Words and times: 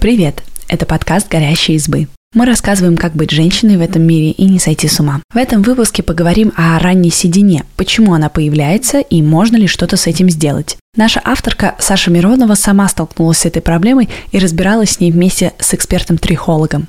Привет! 0.00 0.42
Это 0.66 0.86
подкаст 0.86 1.28
«Горящие 1.28 1.76
избы». 1.76 2.08
Мы 2.34 2.46
рассказываем, 2.46 2.96
как 2.96 3.12
быть 3.12 3.30
женщиной 3.30 3.76
в 3.76 3.82
этом 3.82 4.00
мире 4.00 4.30
и 4.30 4.46
не 4.46 4.58
сойти 4.58 4.88
с 4.88 4.98
ума. 4.98 5.20
В 5.30 5.36
этом 5.36 5.60
выпуске 5.60 6.02
поговорим 6.02 6.54
о 6.56 6.78
ранней 6.78 7.10
седине, 7.10 7.64
почему 7.76 8.14
она 8.14 8.30
появляется 8.30 9.00
и 9.00 9.20
можно 9.20 9.58
ли 9.58 9.66
что-то 9.66 9.98
с 9.98 10.06
этим 10.06 10.30
сделать. 10.30 10.78
Наша 10.96 11.20
авторка 11.22 11.74
Саша 11.78 12.10
Миронова 12.10 12.54
сама 12.54 12.88
столкнулась 12.88 13.40
с 13.40 13.44
этой 13.44 13.60
проблемой 13.60 14.08
и 14.32 14.38
разбиралась 14.38 14.92
с 14.92 15.00
ней 15.00 15.12
вместе 15.12 15.52
с 15.58 15.74
экспертом-трихологом. 15.74 16.88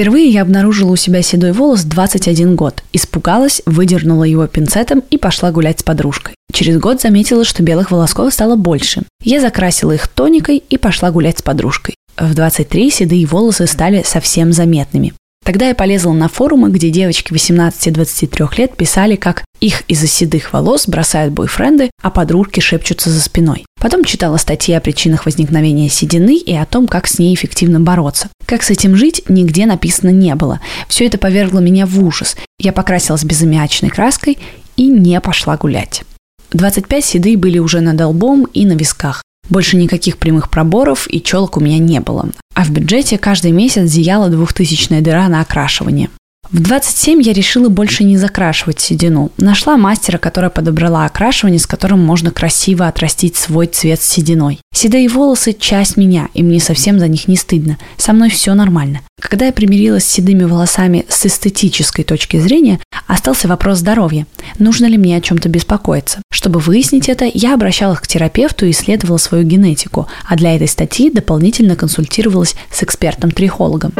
Впервые 0.00 0.30
я 0.30 0.40
обнаружила 0.40 0.92
у 0.92 0.96
себя 0.96 1.20
седой 1.20 1.52
волос 1.52 1.82
21 1.82 2.56
год. 2.56 2.82
Испугалась, 2.94 3.60
выдернула 3.66 4.24
его 4.24 4.46
пинцетом 4.46 5.02
и 5.10 5.18
пошла 5.18 5.52
гулять 5.52 5.80
с 5.80 5.82
подружкой. 5.82 6.34
Через 6.54 6.78
год 6.78 7.02
заметила, 7.02 7.44
что 7.44 7.62
белых 7.62 7.90
волосков 7.90 8.32
стало 8.32 8.56
больше. 8.56 9.02
Я 9.22 9.42
закрасила 9.42 9.92
их 9.92 10.08
тоникой 10.08 10.56
и 10.56 10.78
пошла 10.78 11.10
гулять 11.10 11.40
с 11.40 11.42
подружкой. 11.42 11.96
В 12.16 12.32
23 12.32 12.90
седые 12.90 13.26
волосы 13.26 13.66
стали 13.66 14.02
совсем 14.02 14.54
заметными. 14.54 15.12
Тогда 15.44 15.68
я 15.68 15.74
полезла 15.74 16.12
на 16.12 16.28
форумы, 16.28 16.70
где 16.70 16.90
девочки 16.90 17.32
18-23 17.32 18.58
лет 18.58 18.76
писали, 18.76 19.16
как 19.16 19.44
их 19.60 19.82
из-за 19.88 20.06
седых 20.06 20.52
волос 20.52 20.86
бросают 20.86 21.32
бойфренды, 21.32 21.90
а 22.02 22.10
подружки 22.10 22.60
шепчутся 22.60 23.10
за 23.10 23.20
спиной. 23.20 23.64
Потом 23.80 24.04
читала 24.04 24.36
статьи 24.36 24.74
о 24.74 24.80
причинах 24.80 25.26
возникновения 25.26 25.88
седины 25.88 26.36
и 26.36 26.54
о 26.54 26.66
том, 26.66 26.86
как 26.86 27.06
с 27.06 27.18
ней 27.18 27.34
эффективно 27.34 27.80
бороться. 27.80 28.28
Как 28.46 28.62
с 28.62 28.70
этим 28.70 28.96
жить, 28.96 29.22
нигде 29.28 29.66
написано 29.66 30.10
не 30.10 30.34
было. 30.34 30.60
Все 30.88 31.06
это 31.06 31.18
повергло 31.18 31.58
меня 31.58 31.86
в 31.86 32.02
ужас. 32.04 32.36
Я 32.58 32.72
покрасилась 32.72 33.24
безымячной 33.24 33.90
краской 33.90 34.38
и 34.76 34.88
не 34.88 35.20
пошла 35.20 35.56
гулять. 35.56 36.04
25 36.52 37.04
седые 37.04 37.36
были 37.36 37.58
уже 37.58 37.80
над 37.80 38.00
лбом 38.00 38.44
и 38.52 38.66
на 38.66 38.72
висках. 38.72 39.22
Больше 39.50 39.76
никаких 39.76 40.16
прямых 40.16 40.48
проборов 40.48 41.06
и 41.10 41.20
челок 41.20 41.56
у 41.56 41.60
меня 41.60 41.78
не 41.78 42.00
было. 42.00 42.28
А 42.54 42.64
в 42.64 42.70
бюджете 42.70 43.18
каждый 43.18 43.50
месяц 43.50 43.88
зияла 43.88 44.28
двухтысячная 44.28 45.00
дыра 45.00 45.28
на 45.28 45.40
окрашивание. 45.40 46.08
В 46.52 46.60
27 46.60 47.22
я 47.22 47.32
решила 47.32 47.68
больше 47.68 48.02
не 48.02 48.16
закрашивать 48.16 48.80
седину. 48.80 49.30
Нашла 49.36 49.76
мастера, 49.76 50.18
которая 50.18 50.50
подобрала 50.50 51.04
окрашивание, 51.04 51.60
с 51.60 51.66
которым 51.66 52.04
можно 52.04 52.32
красиво 52.32 52.88
отрастить 52.88 53.36
свой 53.36 53.68
цвет 53.68 54.02
с 54.02 54.08
сединой. 54.08 54.58
Седые 54.74 55.08
волосы– 55.08 55.52
часть 55.60 55.96
меня, 55.96 56.28
и 56.34 56.42
мне 56.42 56.58
совсем 56.58 56.98
за 56.98 57.06
них 57.06 57.28
не 57.28 57.36
стыдно. 57.36 57.78
Со 57.98 58.12
мной 58.12 58.30
все 58.30 58.54
нормально. 58.54 59.00
Когда 59.20 59.46
я 59.46 59.52
примирилась 59.52 60.04
с 60.04 60.10
седыми 60.10 60.42
волосами 60.42 61.06
с 61.08 61.24
эстетической 61.24 62.02
точки 62.02 62.40
зрения, 62.40 62.80
остался 63.06 63.46
вопрос 63.46 63.78
здоровья. 63.78 64.26
Нужно 64.58 64.86
ли 64.86 64.98
мне 64.98 65.16
о 65.16 65.20
чем-то 65.20 65.48
беспокоиться? 65.48 66.20
Чтобы 66.32 66.58
выяснить 66.58 67.08
это, 67.08 67.30
я 67.32 67.54
обращалась 67.54 68.00
к 68.00 68.08
терапевту 68.08 68.66
и 68.66 68.72
исследовала 68.72 69.18
свою 69.18 69.44
генетику, 69.44 70.08
а 70.28 70.34
для 70.34 70.56
этой 70.56 70.66
статьи 70.66 71.12
дополнительно 71.12 71.76
консультировалась 71.76 72.56
с 72.72 72.82
экспертом-трихологом. 72.82 73.92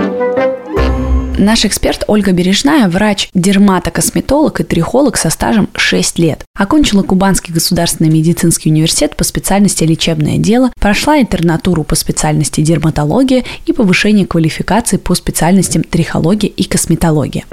Наш 1.40 1.64
эксперт 1.64 2.04
Ольга 2.06 2.32
Бережная– 2.32 2.86
врач-дерматокосметолог 2.90 4.60
и 4.60 4.62
трихолог 4.62 5.16
со 5.16 5.30
стажем 5.30 5.70
6 5.74 6.18
лет. 6.18 6.44
Окончила 6.54 7.02
Кубанский 7.02 7.54
государственный 7.54 8.10
медицинский 8.10 8.68
университет 8.68 9.16
по 9.16 9.24
специальности 9.24 9.82
лечебное 9.84 10.36
дело, 10.36 10.70
прошла 10.78 11.18
интернатуру 11.18 11.82
по 11.82 11.94
специальности 11.94 12.60
дерматология 12.60 13.44
и 13.64 13.72
повышение 13.72 14.26
квалификации 14.26 14.98
по 14.98 15.14
специальностям 15.14 15.82
трихология 15.82 16.50
и 16.50 16.64
косметология. 16.64 17.46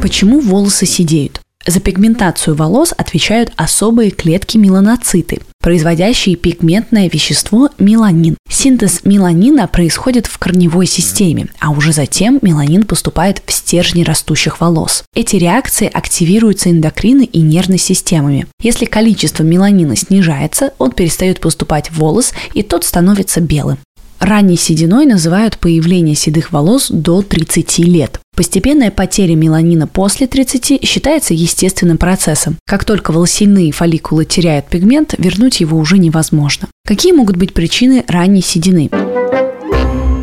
Почему 0.00 0.40
волосы 0.40 0.86
сидеют? 0.86 1.42
За 1.66 1.80
пигментацию 1.80 2.54
волос 2.54 2.94
отвечают 2.96 3.52
особые 3.56 4.12
клетки 4.12 4.56
меланоциты, 4.56 5.40
производящие 5.60 6.36
пигментное 6.36 7.10
вещество 7.10 7.70
меланин. 7.78 8.36
Синтез 8.48 9.00
меланина 9.04 9.66
происходит 9.66 10.26
в 10.26 10.38
корневой 10.38 10.86
системе, 10.86 11.48
а 11.58 11.70
уже 11.70 11.92
затем 11.92 12.38
меланин 12.40 12.84
поступает 12.84 13.42
в 13.44 13.52
стержни 13.52 14.04
растущих 14.04 14.60
волос. 14.60 15.02
Эти 15.16 15.36
реакции 15.36 15.90
активируются 15.92 16.70
эндокрины 16.70 17.24
и 17.24 17.40
нервной 17.40 17.78
системами. 17.78 18.46
Если 18.60 18.84
количество 18.84 19.42
меланина 19.42 19.96
снижается, 19.96 20.72
он 20.78 20.92
перестает 20.92 21.40
поступать 21.40 21.90
в 21.90 21.98
волос, 21.98 22.32
и 22.54 22.62
тот 22.62 22.84
становится 22.84 23.40
белым. 23.40 23.78
Ранней 24.18 24.56
сединой 24.56 25.04
называют 25.04 25.58
появление 25.58 26.14
седых 26.14 26.52
волос 26.52 26.88
до 26.90 27.22
30 27.22 27.78
лет. 27.80 28.20
Постепенная 28.36 28.90
потеря 28.90 29.34
меланина 29.34 29.86
после 29.86 30.26
30 30.26 30.84
считается 30.84 31.32
естественным 31.32 31.96
процессом. 31.96 32.58
Как 32.66 32.84
только 32.84 33.10
волосяные 33.10 33.72
фолликулы 33.72 34.26
теряют 34.26 34.66
пигмент, 34.66 35.14
вернуть 35.16 35.60
его 35.60 35.78
уже 35.78 35.96
невозможно. 35.96 36.68
Какие 36.86 37.12
могут 37.12 37.36
быть 37.36 37.54
причины 37.54 38.04
ранней 38.06 38.42
седины? 38.42 38.90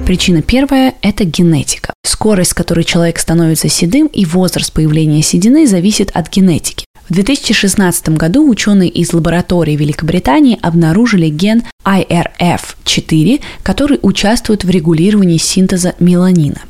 Причина 0.05 0.43
первая– 0.43 0.93
это 1.01 1.23
генетика. 1.23 1.93
Скорость, 2.05 2.51
с 2.51 2.53
которой 2.53 2.83
человек 2.83 3.17
становится 3.17 3.67
седым 3.67 4.05
и 4.05 4.25
возраст 4.25 4.71
появления 4.71 5.23
седины 5.23 5.65
зависит 5.65 6.11
от 6.13 6.29
генетики. 6.29 6.85
В 7.09 7.13
2016 7.13 8.09
году 8.09 8.47
ученые 8.47 8.89
из 8.89 9.11
лаборатории 9.11 9.75
Великобритании 9.75 10.59
обнаружили 10.61 11.29
ген 11.29 11.63
IRF4, 11.83 13.41
который 13.63 13.99
участвует 14.03 14.63
в 14.63 14.69
регулировании 14.69 15.37
синтеза 15.37 15.95
меланина. 15.99 16.61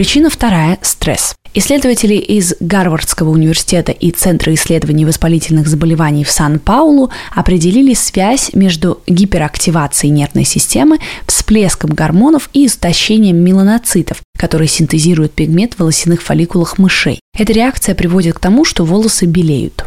Причина 0.00 0.30
вторая– 0.30 0.78
стресс. 0.80 1.34
Исследователи 1.52 2.14
из 2.14 2.54
Гарвардского 2.58 3.28
университета 3.28 3.92
и 3.92 4.10
Центра 4.12 4.54
исследований 4.54 5.04
воспалительных 5.04 5.68
заболеваний 5.68 6.24
в 6.24 6.30
Сан-Паулу 6.30 7.10
определили 7.34 7.92
связь 7.92 8.54
между 8.54 9.02
гиперактивацией 9.06 10.10
нервной 10.10 10.44
системы, 10.46 11.00
всплеском 11.26 11.90
гормонов 11.90 12.48
и 12.54 12.64
истощением 12.64 13.44
меланоцитов, 13.44 14.22
которые 14.38 14.68
синтезируют 14.68 15.32
пигмент 15.32 15.74
в 15.74 15.80
волосяных 15.80 16.22
фолликулах 16.22 16.78
мышей. 16.78 17.20
Эта 17.38 17.52
реакция 17.52 17.94
приводит 17.94 18.36
к 18.36 18.40
тому, 18.40 18.64
что 18.64 18.86
волосы 18.86 19.26
белеют. 19.26 19.84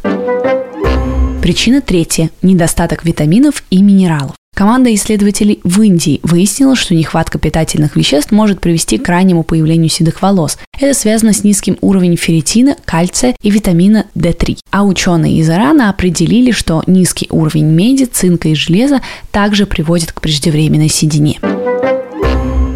Причина 1.41 1.81
третья– 1.81 2.29
недостаток 2.43 3.03
витаминов 3.03 3.63
и 3.71 3.81
минералов. 3.81 4.35
Команда 4.53 4.93
исследователей 4.93 5.59
в 5.63 5.81
Индии 5.81 6.19
выяснила, 6.21 6.75
что 6.75 6.93
нехватка 6.93 7.39
питательных 7.39 7.95
веществ 7.95 8.31
может 8.31 8.61
привести 8.61 8.99
к 8.99 9.09
раннему 9.09 9.43
появлению 9.43 9.89
седых 9.89 10.21
волос. 10.21 10.59
Это 10.79 10.93
связано 10.93 11.33
с 11.33 11.43
низким 11.43 11.77
уровнем 11.81 12.17
ферритина, 12.17 12.75
кальция 12.85 13.35
и 13.41 13.49
витамина 13.49 14.05
D3. 14.15 14.59
А 14.69 14.85
ученые 14.85 15.37
из 15.37 15.49
Ирана 15.49 15.89
определили, 15.89 16.51
что 16.51 16.83
низкий 16.85 17.27
уровень 17.31 17.65
меди, 17.65 18.03
цинка 18.03 18.49
и 18.49 18.55
железа 18.55 19.01
также 19.31 19.65
приводит 19.65 20.11
к 20.11 20.21
преждевременной 20.21 20.89
седине. 20.89 21.39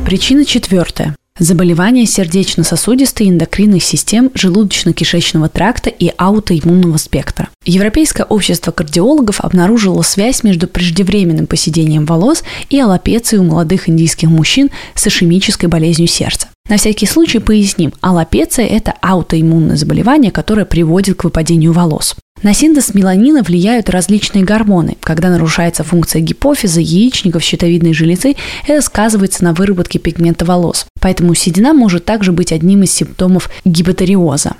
Причина 0.04 0.46
четвертая. 0.46 1.16
Заболевания 1.40 2.08
сердечно-сосудистой, 2.08 3.30
эндокринных 3.30 3.84
систем, 3.84 4.32
желудочно-кишечного 4.34 5.50
тракта 5.50 5.92
и 5.92 6.12
аутоиммунного 6.18 6.98
спектра. 6.98 7.50
Европейское 7.64 8.26
общество 8.26 8.72
кардиологов 8.72 9.42
обнаружило 9.42 10.02
связь 10.02 10.44
между 10.44 10.68
преждевременным 10.68 11.46
поседением 11.46 12.06
волос 12.06 12.44
и 12.70 12.80
аллопецией 12.80 13.42
у 13.42 13.46
молодых 13.46 13.88
индийских 13.88 14.30
мужчин 14.30 14.72
с 14.96 15.06
ишемической 15.06 15.70
болезнью 15.70 16.08
сердца. 16.08 16.48
На 16.70 16.78
всякий 16.78 17.06
случай 17.06 17.40
поясним, 17.40 17.94
аллопеция– 18.02 18.66
это 18.68 18.94
аутоиммунное 19.02 19.78
заболевание, 19.78 20.32
которое 20.32 20.66
приводит 20.66 21.18
к 21.18 21.24
выпадению 21.24 21.72
волос. 21.72 22.16
На 22.44 22.54
синтез 22.54 22.94
меланина 22.94 23.42
влияют 23.42 23.90
различные 23.90 24.44
гормоны. 24.44 24.98
Когда 25.02 25.30
нарушается 25.30 25.84
функция 25.84 26.22
гипофиза, 26.22 26.82
яичников, 26.82 27.44
щитовидной 27.44 27.94
железы, 27.94 28.36
это 28.68 28.82
сказывается 28.82 29.44
на 29.44 29.54
выработке 29.54 29.98
пигмента 29.98 30.46
волос. 30.46 30.87
Поэтому 31.08 31.36
седина 31.36 31.74
может 31.74 32.04
также 32.04 32.34
быть 32.34 32.52
одним 32.52 32.84
из 32.84 32.92
симптомов 32.92 33.50
гипотериоза. 33.64 34.58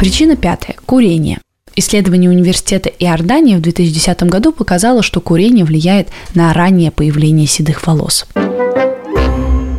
Причина 0.00 0.34
пятая– 0.34 0.74
курение. 0.84 1.38
Исследование 1.76 2.28
университета 2.28 2.88
Иордании 2.88 3.54
в 3.54 3.60
2010 3.60 4.24
году 4.24 4.50
показало, 4.50 5.00
что 5.00 5.20
курение 5.20 5.64
влияет 5.64 6.08
на 6.34 6.52
раннее 6.52 6.90
появление 6.90 7.46
седых 7.46 7.86
волос. 7.86 8.26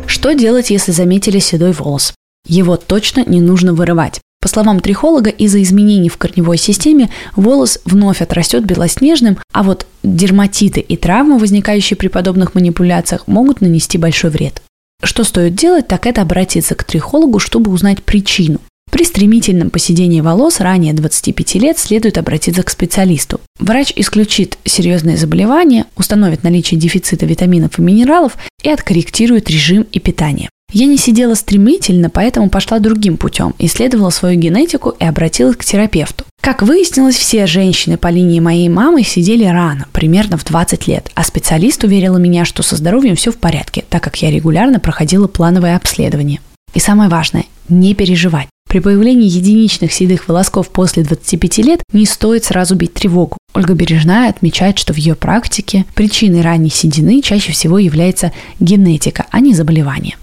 Что 0.06 0.32
делать, 0.32 0.70
если 0.70 0.92
заметили 0.92 1.40
седой 1.40 1.72
волос? 1.72 2.14
Его 2.48 2.78
точно 2.78 3.22
не 3.26 3.42
нужно 3.42 3.74
вырывать. 3.74 4.22
По 4.40 4.48
словам 4.48 4.80
трихолога, 4.80 5.28
из-за 5.28 5.62
изменений 5.62 6.08
в 6.08 6.16
корневой 6.16 6.56
системе 6.56 7.10
волос 7.36 7.80
вновь 7.84 8.22
отрастет 8.22 8.64
белоснежным, 8.64 9.36
а 9.52 9.62
вот 9.62 9.86
дерматиты 10.02 10.80
и 10.80 10.96
травмы, 10.96 11.38
возникающие 11.38 11.98
при 11.98 12.08
подобных 12.08 12.54
манипуляциях, 12.54 13.26
могут 13.26 13.60
нанести 13.60 13.98
большой 13.98 14.30
вред. 14.30 14.62
Что 15.02 15.24
стоит 15.24 15.54
делать, 15.54 15.88
так 15.88 16.06
это 16.06 16.22
обратиться 16.22 16.74
к 16.74 16.84
трихологу, 16.84 17.38
чтобы 17.38 17.70
узнать 17.70 18.02
причину. 18.02 18.60
При 18.94 19.02
стремительном 19.02 19.70
поседении 19.70 20.20
волос 20.20 20.60
ранее 20.60 20.92
25 20.92 21.56
лет 21.56 21.80
следует 21.80 22.16
обратиться 22.16 22.62
к 22.62 22.70
специалисту. 22.70 23.40
Врач 23.58 23.92
исключит 23.96 24.56
серьезные 24.64 25.16
заболевания, 25.16 25.86
установит 25.96 26.44
наличие 26.44 26.78
дефицита 26.78 27.26
витаминов 27.26 27.76
и 27.76 27.82
минералов 27.82 28.36
и 28.62 28.68
откорректирует 28.68 29.50
режим 29.50 29.84
и 29.90 29.98
питание. 29.98 30.48
Я 30.72 30.86
не 30.86 30.96
сидела 30.96 31.34
стремительно, 31.34 32.08
поэтому 32.08 32.48
пошла 32.50 32.78
другим 32.78 33.16
путем, 33.16 33.52
исследовала 33.58 34.10
свою 34.10 34.38
генетику 34.38 34.90
и 34.90 35.04
обратилась 35.04 35.56
к 35.56 35.64
терапевту. 35.64 36.24
Как 36.40 36.62
выяснилось, 36.62 37.16
все 37.16 37.48
женщины 37.48 37.96
по 37.96 38.06
линии 38.06 38.38
моей 38.38 38.68
мамы 38.68 39.02
сидели 39.02 39.44
рано, 39.44 39.88
примерно 39.90 40.36
в 40.36 40.44
20 40.44 40.86
лет, 40.86 41.10
а 41.16 41.24
специалист 41.24 41.82
уверила 41.82 42.18
меня, 42.18 42.44
что 42.44 42.62
со 42.62 42.76
здоровьем 42.76 43.16
все 43.16 43.32
в 43.32 43.38
порядке, 43.38 43.84
так 43.90 44.04
как 44.04 44.22
я 44.22 44.30
регулярно 44.30 44.78
проходила 44.78 45.26
плановое 45.26 45.74
обследование. 45.74 46.38
И 46.74 46.78
самое 46.78 47.10
важное– 47.10 47.46
не 47.68 47.96
переживать. 47.96 48.46
При 48.68 48.80
появлении 48.80 49.28
единичных 49.28 49.92
седых 49.92 50.28
волосков 50.28 50.68
после 50.70 51.04
25 51.04 51.58
лет 51.58 51.80
не 51.92 52.06
стоит 52.06 52.44
сразу 52.44 52.74
бить 52.74 52.94
тревогу. 52.94 53.38
Ольга 53.54 53.74
Бережная 53.74 54.28
отмечает, 54.28 54.78
что 54.78 54.92
в 54.92 54.96
ее 54.96 55.14
практике 55.14 55.84
причиной 55.94 56.42
ранней 56.42 56.70
седины 56.70 57.22
чаще 57.22 57.52
всего 57.52 57.78
является 57.78 58.32
генетика, 58.58 59.26
а 59.30 59.40
не 59.40 59.54
заболевание. 59.54 60.16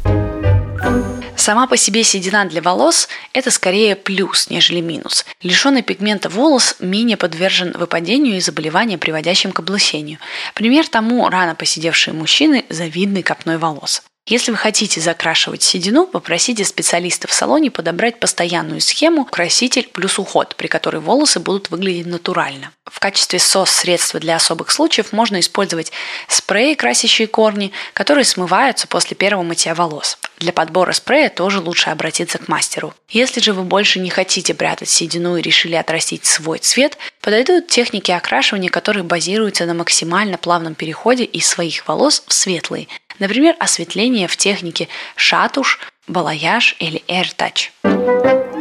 Сама 1.41 1.65
по 1.65 1.75
себе 1.75 2.03
седина 2.03 2.45
для 2.45 2.61
волос– 2.61 3.07
это 3.33 3.49
скорее 3.49 3.95
плюс, 3.95 4.51
нежели 4.51 4.79
минус. 4.79 5.25
Лишенный 5.41 5.81
пигмента 5.81 6.29
волос 6.29 6.75
менее 6.79 7.17
подвержен 7.17 7.71
выпадению 7.71 8.37
и 8.37 8.41
заболеваниям, 8.41 8.99
приводящим 8.99 9.51
к 9.51 9.59
облысению. 9.59 10.19
Пример 10.53 10.87
тому– 10.87 11.27
рано 11.31 11.55
посидевшие 11.55 12.13
мужчины– 12.13 12.63
завидный 12.69 13.23
копной 13.23 13.57
волос. 13.57 14.03
Если 14.27 14.51
вы 14.51 14.57
хотите 14.57 15.01
закрашивать 15.01 15.63
седину, 15.63 16.05
попросите 16.05 16.63
специалиста 16.63 17.27
в 17.27 17.33
салоне 17.33 17.71
подобрать 17.71 18.19
постоянную 18.19 18.79
схему 18.79 19.25
краситель 19.25 19.89
плюс 19.91 20.19
уход, 20.19 20.55
при 20.55 20.67
которой 20.67 21.01
волосы 21.01 21.39
будут 21.39 21.71
выглядеть 21.71 22.05
натурально. 22.05 22.71
В 22.91 22.99
качестве 22.99 23.39
СОС-средства 23.39 24.19
для 24.19 24.35
особых 24.35 24.69
случаев 24.69 25.13
можно 25.13 25.39
использовать 25.39 25.91
спреи, 26.27 26.75
красящие 26.75 27.27
корни, 27.27 27.71
которые 27.93 28.25
смываются 28.25 28.87
после 28.87 29.15
первого 29.15 29.43
мытья 29.43 29.73
волос. 29.73 30.17
Для 30.39 30.51
подбора 30.51 30.91
спрея 30.91 31.29
тоже 31.29 31.59
лучше 31.59 31.89
обратиться 31.89 32.37
к 32.37 32.47
мастеру. 32.47 32.93
Если 33.09 33.39
же 33.39 33.53
вы 33.53 33.63
больше 33.63 33.99
не 33.99 34.09
хотите 34.09 34.53
прятать 34.53 34.89
седину 34.89 35.37
и 35.37 35.41
решили 35.41 35.75
отрастить 35.75 36.25
свой 36.25 36.59
цвет, 36.59 36.97
подойдут 37.21 37.67
техники 37.67 38.11
окрашивания, 38.11 38.69
которые 38.69 39.03
базируются 39.03 39.65
на 39.65 39.73
максимально 39.73 40.37
плавном 40.37 40.75
переходе 40.75 41.23
из 41.23 41.47
своих 41.47 41.87
волос 41.87 42.23
в 42.27 42.33
светлые, 42.33 42.87
Например, 43.21 43.55
осветление 43.59 44.27
в 44.27 44.35
технике 44.35 44.87
шатуш, 45.15 45.79
балаяж 46.07 46.75
или 46.79 47.03
AirTouch. 47.07 48.60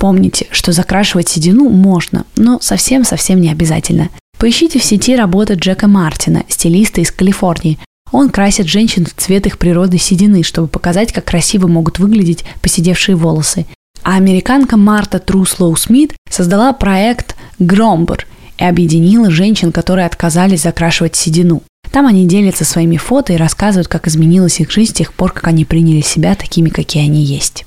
Помните, 0.00 0.46
что 0.50 0.72
закрашивать 0.72 1.28
седину 1.28 1.68
можно, 1.68 2.24
но 2.34 2.58
совсем-совсем 2.58 3.38
не 3.38 3.50
обязательно. 3.50 4.08
Поищите 4.38 4.78
в 4.78 4.82
сети 4.84 5.14
работы 5.14 5.54
Джека 5.54 5.88
Мартина, 5.88 6.44
стилиста 6.48 7.02
из 7.02 7.12
Калифорнии. 7.12 7.78
Он 8.10 8.30
красит 8.30 8.66
женщин 8.66 9.04
в 9.04 9.12
цвет 9.12 9.44
их 9.44 9.58
природы 9.58 9.98
седины, 9.98 10.42
чтобы 10.42 10.68
показать, 10.68 11.12
как 11.12 11.26
красиво 11.26 11.66
могут 11.66 11.98
выглядеть 11.98 12.46
посидевшие 12.62 13.14
волосы. 13.14 13.66
А 14.02 14.14
американка 14.14 14.78
Марта 14.78 15.18
Труслоу 15.18 15.76
Смит 15.76 16.14
создала 16.30 16.72
проект 16.72 17.36
Громбер 17.58 18.26
и 18.56 18.64
объединила 18.64 19.30
женщин, 19.30 19.70
которые 19.70 20.06
отказались 20.06 20.62
закрашивать 20.62 21.14
седину. 21.14 21.62
Там 21.92 22.06
они 22.06 22.26
делятся 22.26 22.64
своими 22.64 22.96
фото 22.96 23.34
и 23.34 23.36
рассказывают, 23.36 23.88
как 23.88 24.08
изменилась 24.08 24.60
их 24.60 24.70
жизнь 24.70 24.92
с 24.92 24.94
тех 24.94 25.12
пор, 25.12 25.32
как 25.32 25.46
они 25.48 25.66
приняли 25.66 26.00
себя 26.00 26.34
такими, 26.36 26.70
какие 26.70 27.04
они 27.04 27.22
есть. 27.22 27.66